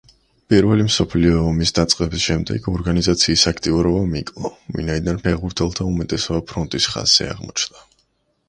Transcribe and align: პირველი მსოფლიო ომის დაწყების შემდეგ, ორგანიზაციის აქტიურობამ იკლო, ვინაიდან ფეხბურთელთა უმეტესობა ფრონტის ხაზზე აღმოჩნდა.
პირველი 0.51 0.83
მსოფლიო 0.85 1.41
ომის 1.49 1.73
დაწყების 1.79 2.23
შემდეგ, 2.29 2.65
ორგანიზაციის 2.79 3.43
აქტიურობამ 3.51 4.15
იკლო, 4.23 4.51
ვინაიდან 4.79 5.23
ფეხბურთელთა 5.27 5.89
უმეტესობა 5.93 6.45
ფრონტის 6.53 6.89
ხაზზე 6.95 7.31
აღმოჩნდა. 7.37 7.89